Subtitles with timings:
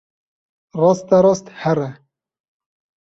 [0.77, 1.99] Rasterast here.